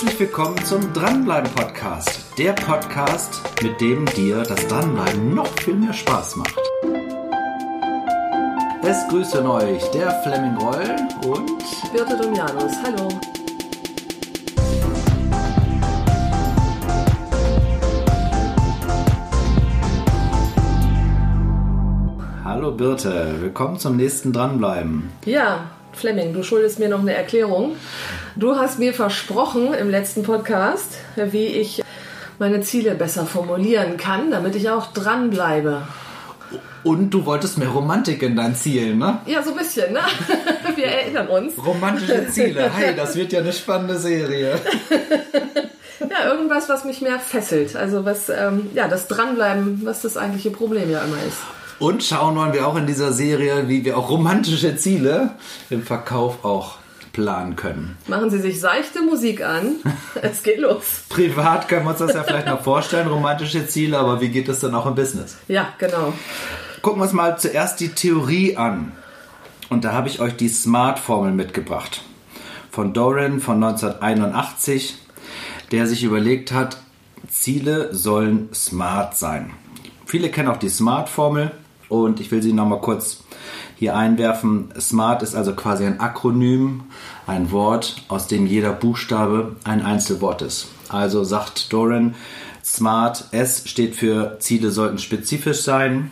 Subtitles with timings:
[0.00, 2.38] Herzlich willkommen zum Dranbleiben Podcast.
[2.38, 6.58] Der Podcast, mit dem dir das Dranbleiben noch viel mehr Spaß macht.
[8.82, 10.96] Es grüßen euch der Fleming Roll
[11.26, 12.72] und Birte Domianus.
[12.82, 13.08] Hallo.
[22.42, 25.12] Hallo Birte, willkommen zum nächsten Dranbleiben.
[25.26, 27.76] Ja, Fleming, du schuldest mir noch eine Erklärung.
[28.36, 31.82] Du hast mir versprochen im letzten Podcast, wie ich
[32.38, 35.82] meine Ziele besser formulieren kann, damit ich auch dranbleibe.
[36.82, 39.20] Und du wolltest mehr Romantik in deinen Zielen, ne?
[39.26, 40.00] Ja, so ein bisschen, ne?
[40.76, 41.52] Wir erinnern uns.
[41.64, 42.70] Romantische Ziele.
[42.74, 44.58] Hey, das wird ja eine spannende Serie.
[46.08, 47.76] Ja, irgendwas, was mich mehr fesselt.
[47.76, 51.36] Also was, ähm, ja, das Dranbleiben, was das eigentliche Problem ja immer ist.
[51.80, 55.30] Und schauen wollen wir auch in dieser Serie, wie wir auch romantische Ziele
[55.70, 56.76] im Verkauf auch
[57.14, 57.96] planen können.
[58.06, 59.76] Machen Sie sich seichte Musik an.
[60.22, 61.04] Es geht los.
[61.08, 64.60] Privat können wir uns das ja vielleicht noch vorstellen, romantische Ziele, aber wie geht es
[64.60, 65.38] dann auch im Business?
[65.48, 66.12] Ja, genau.
[66.82, 68.92] Gucken wir uns mal zuerst die Theorie an.
[69.70, 72.02] Und da habe ich euch die Smart-Formel mitgebracht.
[72.70, 74.98] Von Doran von 1981,
[75.72, 76.76] der sich überlegt hat,
[77.28, 79.52] Ziele sollen smart sein.
[80.04, 81.52] Viele kennen auch die Smart-Formel
[81.90, 83.24] und ich will sie nochmal kurz
[83.76, 84.72] hier einwerfen.
[84.78, 86.84] Smart ist also quasi ein Akronym,
[87.26, 90.68] ein Wort, aus dem jeder Buchstabe ein Einzelwort ist.
[90.88, 92.14] Also sagt Doran,
[92.64, 96.10] Smart, S steht für Ziele sollten spezifisch sein.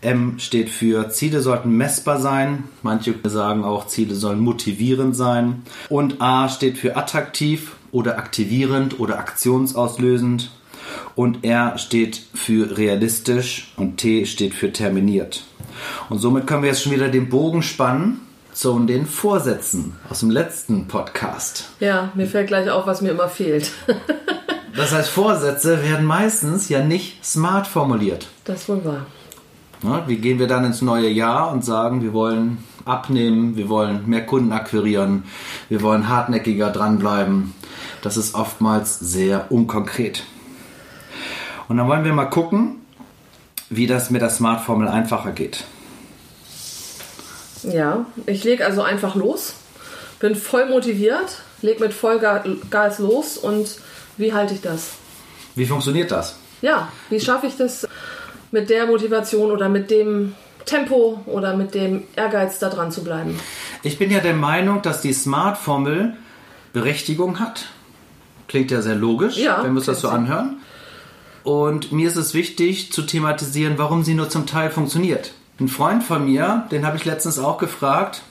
[0.00, 2.64] M steht für Ziele sollten messbar sein.
[2.82, 5.62] Manche sagen auch, Ziele sollen motivierend sein.
[5.88, 10.50] Und A steht für attraktiv oder aktivierend oder aktionsauslösend.
[11.14, 15.44] Und R steht für realistisch und T steht für terminiert.
[16.08, 18.20] Und somit können wir jetzt schon wieder den Bogen spannen
[18.52, 21.70] zu den Vorsätzen aus dem letzten Podcast.
[21.80, 23.72] Ja, mir fällt gleich auf, was mir immer fehlt.
[24.76, 28.26] Das heißt, Vorsätze werden meistens ja nicht smart formuliert.
[28.44, 29.06] Das ist wohl wahr.
[29.84, 34.08] Ja, wie gehen wir dann ins neue Jahr und sagen, wir wollen abnehmen, wir wollen
[34.08, 35.24] mehr Kunden akquirieren,
[35.68, 37.54] wir wollen hartnäckiger dranbleiben.
[38.02, 40.24] Das ist oftmals sehr unkonkret.
[41.68, 42.82] Und dann wollen wir mal gucken,
[43.70, 45.64] wie das mit der Smart-Formel einfacher geht.
[47.62, 49.54] Ja, ich lege also einfach los,
[50.20, 53.78] bin voll motiviert, lege mit Vollgas los und
[54.18, 54.90] wie halte ich das?
[55.54, 56.36] Wie funktioniert das?
[56.60, 57.86] Ja, wie schaffe ich das
[58.50, 60.34] mit der Motivation oder mit dem
[60.66, 63.38] Tempo oder mit dem Ehrgeiz da dran zu bleiben?
[63.82, 66.14] Ich bin ja der Meinung, dass die Smart-Formel
[66.72, 67.66] Berechtigung hat.
[68.48, 70.58] Klingt ja sehr logisch, Ja, wenn wir uns das so anhören.
[71.44, 75.34] Und mir ist es wichtig zu thematisieren, warum sie nur zum Teil funktioniert.
[75.60, 78.22] Ein Freund von mir, den habe ich letztens auch gefragt,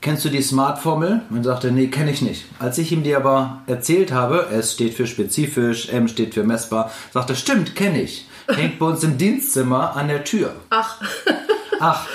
[0.00, 1.22] kennst du die Smart-Formel?
[1.30, 2.44] Und sagte, nee, kenne ich nicht.
[2.58, 6.90] Als ich ihm die aber erzählt habe, S steht für spezifisch, M steht für messbar,
[7.12, 8.26] sagte, stimmt, kenne ich.
[8.48, 10.54] Hängt bei uns im Dienstzimmer an der Tür.
[10.70, 11.00] Ach,
[11.80, 12.06] Ach.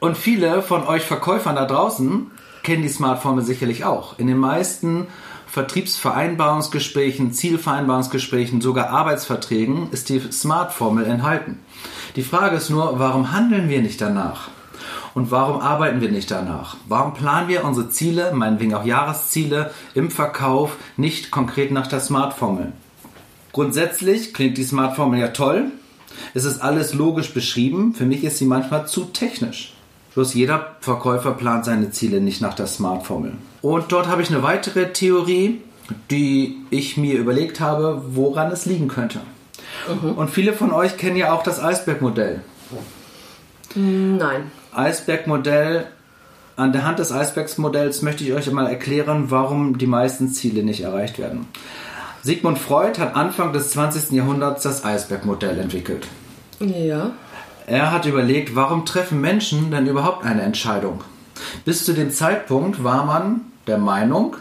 [0.00, 2.30] Und viele von euch Verkäufern da draußen
[2.62, 4.18] kennen die Smart-Formel sicherlich auch.
[4.18, 5.08] In den meisten
[5.48, 11.58] Vertriebsvereinbarungsgesprächen, Zielvereinbarungsgesprächen, sogar Arbeitsverträgen ist die Smart-Formel enthalten.
[12.16, 14.50] Die Frage ist nur, warum handeln wir nicht danach?
[15.14, 16.76] Und warum arbeiten wir nicht danach?
[16.86, 22.72] Warum planen wir unsere Ziele, meinetwegen auch Jahresziele, im Verkauf nicht konkret nach der Smart-Formel?
[23.52, 25.72] Grundsätzlich klingt die Smart-Formel ja toll.
[26.34, 27.94] Es ist alles logisch beschrieben.
[27.94, 29.74] Für mich ist sie manchmal zu technisch.
[30.18, 33.34] Bloß jeder Verkäufer plant seine Ziele nicht nach der Smart-Formel.
[33.62, 35.60] Und dort habe ich eine weitere Theorie,
[36.10, 39.20] die ich mir überlegt habe, woran es liegen könnte.
[40.16, 42.40] Und viele von euch kennen ja auch das Eisbergmodell.
[43.76, 44.50] nein.
[44.74, 45.86] Eisbergmodell,
[46.56, 50.80] an der Hand des Eisbergsmodells möchte ich euch mal erklären, warum die meisten Ziele nicht
[50.80, 51.46] erreicht werden.
[52.24, 54.10] Sigmund Freud hat Anfang des 20.
[54.10, 56.08] Jahrhunderts das Eisbergmodell entwickelt.
[56.58, 57.12] Ja.
[57.68, 61.04] Er hat überlegt, warum treffen Menschen denn überhaupt eine Entscheidung?
[61.66, 64.36] Bis zu dem Zeitpunkt war man der Meinung,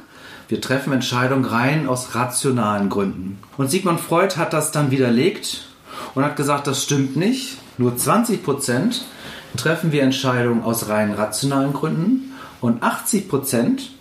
[0.47, 3.37] wir treffen Entscheidungen rein aus rationalen Gründen.
[3.57, 5.67] Und Sigmund Freud hat das dann widerlegt
[6.15, 7.57] und hat gesagt, das stimmt nicht.
[7.77, 9.03] Nur 20 Prozent
[9.57, 13.91] treffen wir Entscheidungen aus rein rationalen Gründen und 80 Prozent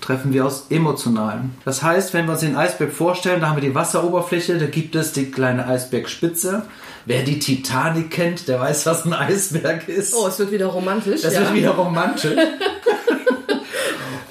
[0.00, 1.54] treffen wir aus emotionalen.
[1.64, 4.94] Das heißt, wenn wir uns den Eisberg vorstellen, da haben wir die Wasseroberfläche, da gibt
[4.94, 6.62] es die kleine Eisbergspitze.
[7.06, 10.14] Wer die Titanic kennt, der weiß, was ein Eisberg ist.
[10.14, 11.22] Oh, es wird wieder romantisch.
[11.22, 11.40] Das ja.
[11.40, 12.36] wird wieder romantisch.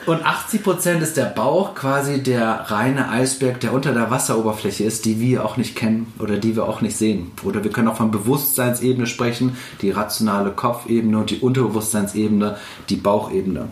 [0.10, 5.20] Und 80% ist der Bauch quasi der reine Eisberg, der unter der Wasseroberfläche ist, die
[5.20, 7.32] wir auch nicht kennen oder die wir auch nicht sehen.
[7.44, 12.58] Oder wir können auch von Bewusstseinsebene sprechen, die rationale Kopfebene und die Unterbewusstseinsebene,
[12.90, 13.68] die Bauchebene.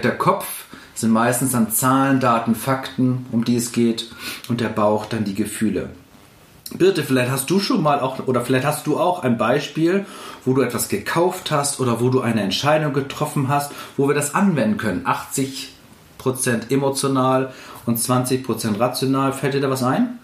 [0.00, 0.46] Der Kopf
[0.94, 4.10] sind meistens dann Zahlen, Daten, Fakten, um die es geht
[4.48, 5.90] und der Bauch dann die Gefühle.
[6.76, 10.06] Birte, vielleicht hast du schon mal auch, oder vielleicht hast du auch ein Beispiel,
[10.44, 14.34] wo du etwas gekauft hast oder wo du eine Entscheidung getroffen hast, wo wir das
[14.34, 15.04] anwenden können.
[15.04, 17.52] 80% emotional
[17.86, 19.32] und 20% rational.
[19.32, 20.18] Fällt dir da was ein?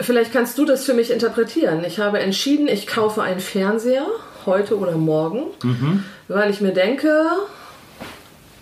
[0.00, 1.84] Vielleicht kannst du das für mich interpretieren.
[1.84, 4.06] Ich habe entschieden, ich kaufe einen Fernseher
[4.46, 6.04] heute oder morgen, mhm.
[6.28, 7.26] weil ich mir denke,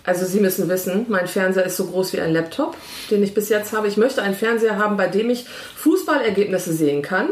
[0.06, 2.76] also Sie müssen wissen, mein Fernseher ist so groß wie ein Laptop,
[3.10, 3.88] den ich bis jetzt habe.
[3.88, 7.28] Ich möchte einen Fernseher haben, bei dem ich Fußballergebnisse sehen kann.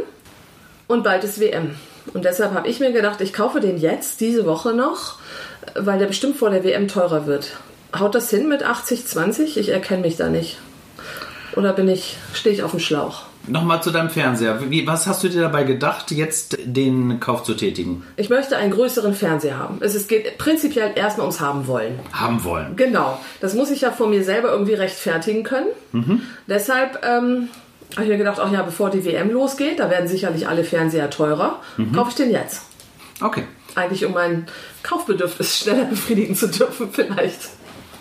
[0.88, 1.76] Und bald ist WM.
[2.12, 5.18] Und deshalb habe ich mir gedacht, ich kaufe den jetzt, diese Woche noch,
[5.74, 7.56] weil der bestimmt vor der WM teurer wird.
[7.98, 9.56] Haut das hin mit 80, 20?
[9.56, 10.58] Ich erkenne mich da nicht.
[11.56, 13.22] Oder bin ich, stehe ich auf dem Schlauch?
[13.46, 14.70] Nochmal zu deinem Fernseher.
[14.70, 18.02] Wie, was hast du dir dabei gedacht, jetzt den Kauf zu tätigen?
[18.16, 19.78] Ich möchte einen größeren Fernseher haben.
[19.80, 21.98] Es geht prinzipiell erstmal ums Haben wollen.
[22.12, 22.76] Haben wollen.
[22.76, 23.20] Genau.
[23.40, 25.66] Das muss ich ja von mir selber irgendwie rechtfertigen können.
[25.92, 26.22] Mhm.
[26.46, 27.48] Deshalb ähm,
[27.92, 31.10] habe ich mir gedacht, ach ja, bevor die WM losgeht, da werden sicherlich alle Fernseher
[31.10, 31.92] teurer, mhm.
[31.92, 32.62] kaufe ich den jetzt.
[33.20, 33.44] Okay.
[33.74, 34.46] Eigentlich um mein
[34.82, 37.40] Kaufbedürfnis schneller befriedigen zu dürfen, vielleicht.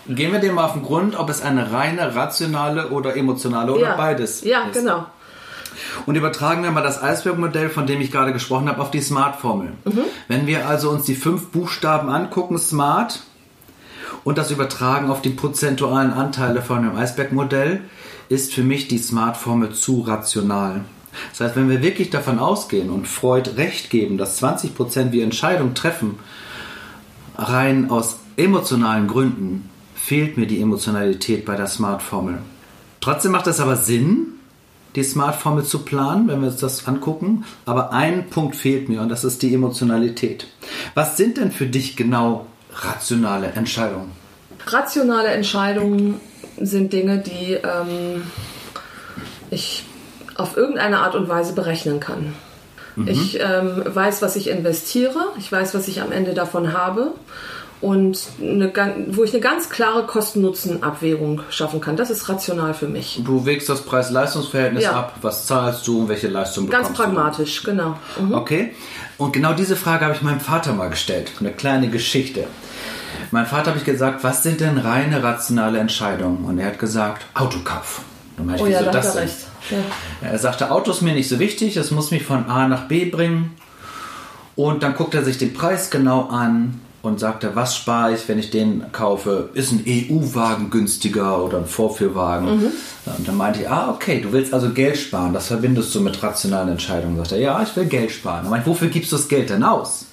[0.08, 3.82] Gehen wir dem mal auf den Grund, ob es eine reine rationale oder emotionale oder
[3.82, 3.96] ja.
[3.96, 4.76] beides ja, ist.
[4.76, 5.06] Ja, genau.
[6.06, 9.72] Und übertragen wir mal das Eisbergmodell, von dem ich gerade gesprochen habe, auf die Smart-Formel.
[9.84, 10.00] Mhm.
[10.28, 13.22] Wenn wir also uns die fünf Buchstaben angucken, Smart,
[14.22, 17.82] und das übertragen auf die prozentualen Anteile von dem Eisbergmodell,
[18.28, 20.80] ist für mich die Smart-Formel zu rational.
[21.30, 25.74] Das heißt, wenn wir wirklich davon ausgehen und Freud recht geben, dass 20% wir Entscheidungen
[25.74, 26.18] treffen,
[27.36, 29.70] rein aus emotionalen Gründen,
[30.04, 32.40] fehlt mir die Emotionalität bei der Smart-Formel.
[33.00, 34.34] Trotzdem macht es aber Sinn,
[34.96, 37.46] die Smart-Formel zu planen, wenn wir uns das angucken.
[37.64, 40.46] Aber ein Punkt fehlt mir und das ist die Emotionalität.
[40.92, 44.10] Was sind denn für dich genau rationale Entscheidungen?
[44.66, 46.20] Rationale Entscheidungen
[46.60, 48.24] sind Dinge, die ähm,
[49.50, 49.86] ich
[50.36, 52.34] auf irgendeine Art und Weise berechnen kann.
[52.96, 53.08] Mhm.
[53.08, 57.14] Ich ähm, weiß, was ich investiere, ich weiß, was ich am Ende davon habe
[57.84, 58.72] und eine,
[59.08, 61.98] wo ich eine ganz klare Kosten-Nutzen-Abwägung schaffen kann.
[61.98, 63.20] Das ist rational für mich.
[63.22, 64.92] Du wägst das Preis-Leistungs-Verhältnis ja.
[64.92, 65.16] ab.
[65.20, 66.94] Was zahlst du und welche Leistung bekommst du?
[66.94, 67.70] Ganz pragmatisch, du?
[67.70, 67.98] genau.
[68.18, 68.32] Mhm.
[68.32, 68.74] Okay.
[69.18, 71.32] Und genau diese Frage habe ich meinem Vater mal gestellt.
[71.40, 72.46] Eine kleine Geschichte.
[73.30, 76.46] Mein Vater habe ich gesagt, was sind denn reine rationale Entscheidungen?
[76.46, 78.00] Und er hat gesagt, Autokauf.
[78.38, 79.36] Dann ich, oh ja, da hat er recht.
[79.70, 80.30] Ja.
[80.30, 83.04] Er sagte, Auto ist mir nicht so wichtig, es muss mich von A nach B
[83.04, 83.54] bringen.
[84.56, 88.38] Und dann guckt er sich den Preis genau an und sagte, was spare ich, wenn
[88.38, 89.50] ich den kaufe?
[89.52, 92.56] Ist ein EU-Wagen günstiger oder ein Vorführwagen?
[92.56, 92.72] Mhm.
[93.18, 95.34] Und dann meinte ich, ah, okay, du willst also Geld sparen.
[95.34, 97.16] Das verbindest du mit rationalen Entscheidungen.
[97.18, 98.42] Sagt er, ja, ich will Geld sparen.
[98.42, 100.06] Dann meinte ich, wofür gibst du das Geld denn aus?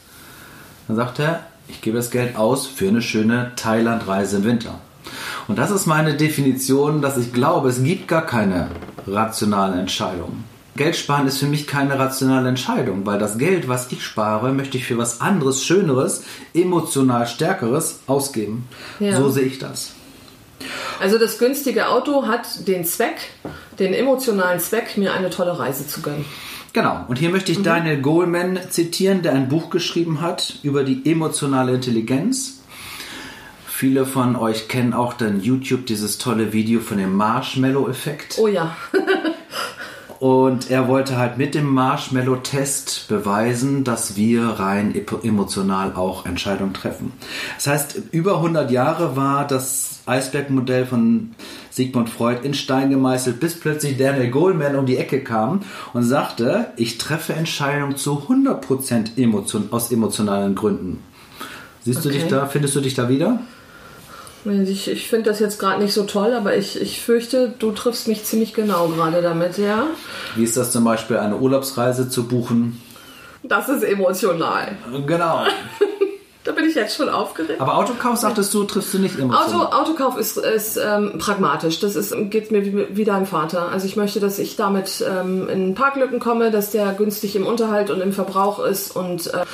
[0.87, 4.75] Dann sagt er, ich gebe das Geld aus für eine schöne Thailand-Reise im Winter.
[5.47, 8.67] Und das ist meine Definition, dass ich glaube, es gibt gar keine
[9.07, 10.50] rationalen Entscheidungen.
[10.75, 14.77] Geld sparen ist für mich keine rationale Entscheidung, weil das Geld, was ich spare, möchte
[14.77, 16.23] ich für was anderes, Schöneres,
[16.53, 18.67] emotional Stärkeres ausgeben.
[18.99, 19.17] Ja.
[19.17, 19.91] So sehe ich das.
[20.99, 23.17] Also das günstige Auto hat den Zweck,
[23.79, 26.25] den emotionalen Zweck, mir eine tolle Reise zu gönnen.
[26.73, 27.63] Genau, und hier möchte ich mhm.
[27.63, 32.61] Daniel Goleman zitieren, der ein Buch geschrieben hat über die emotionale Intelligenz.
[33.67, 38.37] Viele von euch kennen auch dann YouTube dieses tolle Video von dem Marshmallow-Effekt.
[38.39, 38.77] Oh ja.
[40.21, 47.11] Und er wollte halt mit dem Marshmallow-Test beweisen, dass wir rein emotional auch Entscheidungen treffen.
[47.55, 51.31] Das heißt, über 100 Jahre war das Eisbergmodell von
[51.71, 55.61] Sigmund Freud in Stein gemeißelt, bis plötzlich Daniel Goleman um die Ecke kam
[55.95, 60.99] und sagte, ich treffe Entscheidungen zu 100% emotion aus emotionalen Gründen.
[61.83, 62.09] Siehst okay.
[62.09, 63.39] du dich da, findest du dich da wieder?
[64.45, 68.07] Ich, ich finde das jetzt gerade nicht so toll, aber ich, ich fürchte, du triffst
[68.07, 69.87] mich ziemlich genau gerade damit, ja.
[70.35, 72.81] Wie ist das zum Beispiel, eine Urlaubsreise zu buchen?
[73.43, 74.77] Das ist emotional.
[75.05, 75.45] Genau.
[76.43, 77.61] da bin ich jetzt schon aufgeregt.
[77.61, 79.67] Aber Autokauf, sagtest du, triffst du nicht emotional?
[79.67, 81.79] Auto, Autokauf ist, ist ähm, pragmatisch.
[81.79, 83.69] Das ist, geht mir wie, wie dein Vater.
[83.71, 87.91] Also ich möchte, dass ich damit ähm, in Parklücken komme, dass der günstig im Unterhalt
[87.91, 89.45] und im Verbrauch ist und äh,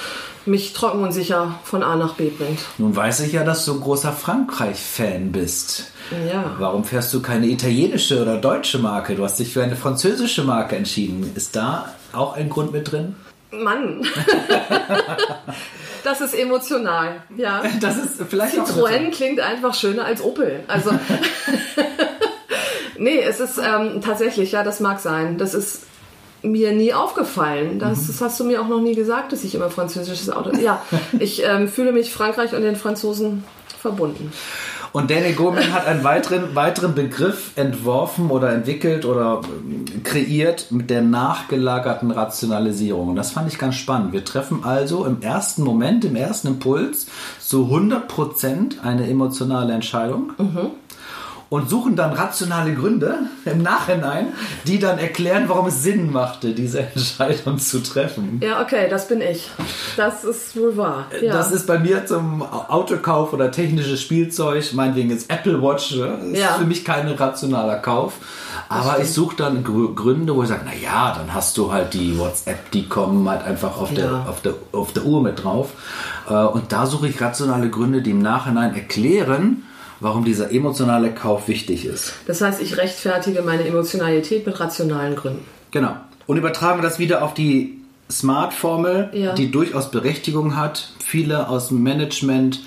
[0.48, 2.60] mich trocken und sicher von A nach B bringt.
[2.78, 5.92] Nun weiß ich ja, dass du ein großer Frankreich-Fan bist.
[6.30, 6.56] Ja.
[6.58, 9.16] Warum fährst du keine italienische oder deutsche Marke?
[9.16, 11.32] Du hast dich für eine französische Marke entschieden.
[11.36, 13.16] Ist da auch ein Grund mit drin?
[13.52, 14.06] Mann.
[16.04, 17.64] das ist emotional, ja.
[17.80, 20.64] Das ist vielleicht Citroën klingt einfach schöner als Opel.
[20.68, 20.92] Also
[22.98, 25.38] nee, es ist ähm, tatsächlich, ja, das mag sein.
[25.38, 25.87] Das ist
[26.42, 27.80] mir nie aufgefallen.
[27.80, 28.08] Das, mhm.
[28.08, 30.56] das, hast du mir auch noch nie gesagt, dass ich immer französisches Auto.
[30.58, 30.82] Ja,
[31.20, 33.44] ich ähm, fühle mich Frankreich und den Franzosen
[33.80, 34.32] verbunden.
[34.94, 40.90] Und Danny Goleman hat einen weiteren, weiteren Begriff entworfen oder entwickelt oder ähm, kreiert mit
[40.90, 43.10] der nachgelagerten Rationalisierung.
[43.10, 44.14] Und das fand ich ganz spannend.
[44.14, 47.08] Wir treffen also im ersten Moment, im ersten Impuls,
[47.40, 50.34] so 100% eine emotionale Entscheidung.
[50.38, 50.72] Mhm
[51.50, 54.34] und suchen dann rationale Gründe im Nachhinein,
[54.66, 58.42] die dann erklären, warum es Sinn machte, diese Entscheidung zu treffen.
[58.44, 59.50] Ja, okay, das bin ich.
[59.96, 61.06] Das ist wohl wahr.
[61.22, 61.32] Ja.
[61.32, 66.18] Das ist bei mir zum Autokauf oder technisches Spielzeug, meinetwegen jetzt Apple Watch, ne?
[66.34, 66.54] ist ja.
[66.54, 68.14] für mich kein rationaler Kauf.
[68.70, 72.72] Aber ich suche dann Gründe, wo ich sage, naja, dann hast du halt die WhatsApp,
[72.72, 73.96] die kommen halt einfach auf, ja.
[73.96, 75.70] der, auf, der, auf der Uhr mit drauf.
[76.30, 79.64] Äh, und da suche ich rationale Gründe, die im Nachhinein erklären,
[80.00, 82.14] warum dieser emotionale Kauf wichtig ist.
[82.28, 85.46] Das heißt, ich rechtfertige meine Emotionalität mit rationalen Gründen.
[85.72, 85.96] Genau.
[86.26, 89.34] Und übertragen wir das wieder auf die Smart-Formel, ja.
[89.34, 90.92] die durchaus Berechtigung hat.
[91.04, 92.62] Viele aus dem Management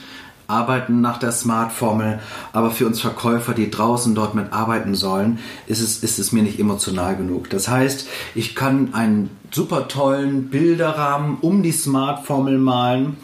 [0.50, 2.18] arbeiten nach der Smart-Formel,
[2.52, 6.42] aber für uns Verkäufer, die draußen dort mit arbeiten sollen, ist es, ist es mir
[6.42, 7.48] nicht emotional genug.
[7.50, 13.16] Das heißt, ich kann einen super tollen Bilderrahmen um die Smart-Formel malen,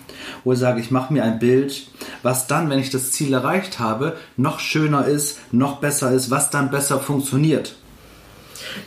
[0.45, 1.87] wo ich sage, ich mache mir ein Bild,
[2.23, 6.51] was dann, wenn ich das Ziel erreicht habe, noch schöner ist, noch besser ist, was
[6.51, 7.75] dann besser funktioniert.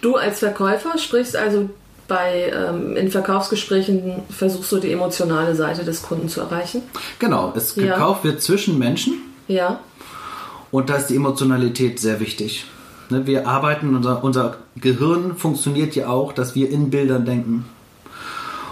[0.02, 1.70] Du als Verkäufer sprichst also
[2.08, 6.82] bei, ähm, in Verkaufsgesprächen versuchst du die emotionale Seite des Kunden zu erreichen?
[7.20, 7.94] Genau, es ja.
[7.94, 9.14] gekauft wird zwischen Menschen.
[9.48, 9.80] Ja.
[10.72, 12.66] Und da ist die Emotionalität sehr wichtig.
[13.10, 17.66] Ne, wir arbeiten, unser, unser Gehirn funktioniert ja auch, dass wir in Bildern denken.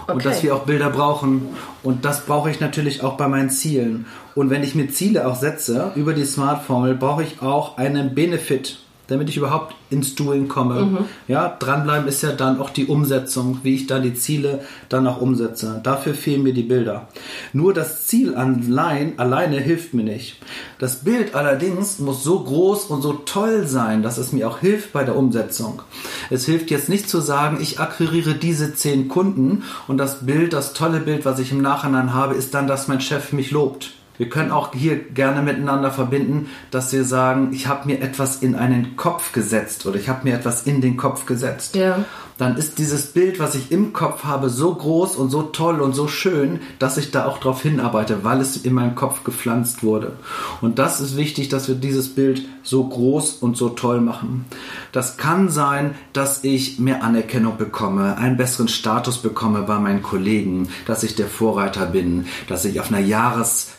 [0.08, 0.16] Okay.
[0.16, 1.48] Und dass wir auch Bilder brauchen.
[1.82, 4.06] Und das brauche ich natürlich auch bei meinen Zielen.
[4.34, 8.78] Und wenn ich mir Ziele auch setze über die Smart-Formel, brauche ich auch einen Benefit
[9.08, 10.82] damit ich überhaupt ins Doing komme.
[10.82, 10.98] Mhm.
[11.26, 15.20] Ja, dranbleiben ist ja dann auch die Umsetzung, wie ich da die Ziele dann auch
[15.20, 15.80] umsetze.
[15.82, 17.08] Dafür fehlen mir die Bilder.
[17.52, 20.36] Nur das Ziel allein, alleine hilft mir nicht.
[20.78, 24.92] Das Bild allerdings muss so groß und so toll sein, dass es mir auch hilft
[24.92, 25.82] bei der Umsetzung.
[26.28, 30.74] Es hilft jetzt nicht zu sagen, ich akquiriere diese zehn Kunden und das Bild, das
[30.74, 33.94] tolle Bild, was ich im Nachhinein habe, ist dann, dass mein Chef mich lobt.
[34.18, 38.54] Wir können auch hier gerne miteinander verbinden, dass wir sagen, ich habe mir etwas in
[38.54, 41.76] einen Kopf gesetzt oder ich habe mir etwas in den Kopf gesetzt.
[41.76, 42.04] Ja
[42.38, 45.92] dann ist dieses Bild, was ich im Kopf habe, so groß und so toll und
[45.92, 50.12] so schön, dass ich da auch drauf hinarbeite, weil es in meinen Kopf gepflanzt wurde.
[50.60, 54.44] Und das ist wichtig, dass wir dieses Bild so groß und so toll machen.
[54.92, 60.68] Das kann sein, dass ich mehr Anerkennung bekomme, einen besseren Status bekomme bei meinen Kollegen,
[60.86, 63.00] dass ich der Vorreiter bin, dass ich auf einer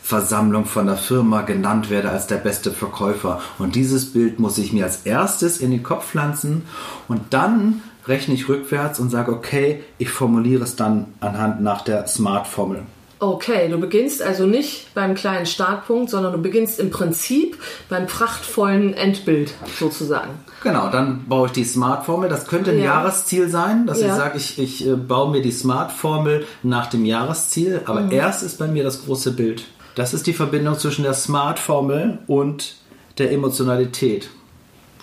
[0.10, 3.42] Jahresversammlung von der Firma genannt werde als der beste Verkäufer.
[3.60, 6.64] Und dieses Bild muss ich mir als erstes in den Kopf pflanzen
[7.08, 12.08] und dann rechne ich rückwärts und sage, okay, ich formuliere es dann anhand nach der
[12.08, 12.82] Smart-Formel.
[13.22, 17.58] Okay, du beginnst also nicht beim kleinen Startpunkt, sondern du beginnst im Prinzip
[17.90, 20.32] beim prachtvollen Endbild sozusagen.
[20.64, 22.30] Genau, dann baue ich die Smart-Formel.
[22.30, 22.86] Das könnte ein ja.
[22.86, 24.08] Jahresziel sein, dass ja.
[24.08, 28.14] ich sage, ich, ich äh, baue mir die Smart-Formel nach dem Jahresziel, aber mhm.
[28.14, 29.66] erst ist bei mir das große Bild.
[30.00, 32.76] Das ist die Verbindung zwischen der Smart-Formel und
[33.18, 34.30] der Emotionalität.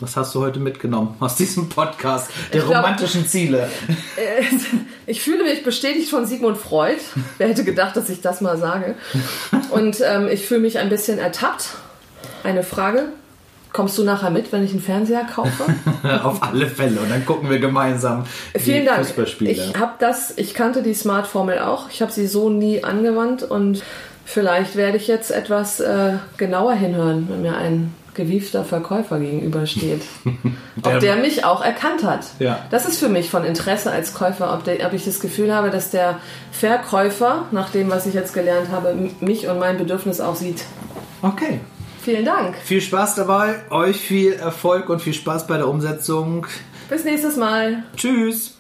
[0.01, 3.69] Was hast du heute mitgenommen aus diesem Podcast der glaub, romantischen Ziele?
[4.17, 4.43] Äh,
[5.07, 6.97] ich fühle mich bestätigt von Sigmund Freud.
[7.37, 8.95] Wer hätte gedacht, dass ich das mal sage?
[9.71, 11.75] Und ähm, ich fühle mich ein bisschen ertappt.
[12.43, 13.11] Eine Frage.
[13.75, 15.65] Kommst du nachher mit, wenn ich einen Fernseher kaufe?
[16.23, 17.01] Auf alle Fälle.
[17.01, 18.25] Und dann gucken wir gemeinsam
[18.57, 19.01] Vielen die Dank.
[19.01, 19.51] Fußballspiele.
[19.51, 21.91] Ich habe das, ich kannte die Smart Formel auch.
[21.91, 23.83] Ich habe sie so nie angewandt und
[24.27, 30.03] vielleicht werde ich jetzt etwas äh, genauer hinhören, wenn mir ein gewiefter Verkäufer gegenübersteht.
[30.77, 32.27] der, ob der mich auch erkannt hat.
[32.39, 32.59] Ja.
[32.71, 35.71] Das ist für mich von Interesse als Käufer, ob, der, ob ich das Gefühl habe,
[35.71, 36.19] dass der
[36.51, 40.65] Verkäufer, nach dem, was ich jetzt gelernt habe, mich und mein Bedürfnis auch sieht.
[41.23, 41.61] Okay.
[42.03, 42.57] Vielen Dank.
[42.63, 46.47] Viel Spaß dabei, euch viel Erfolg und viel Spaß bei der Umsetzung.
[46.89, 47.83] Bis nächstes Mal.
[47.97, 48.56] Tschüss.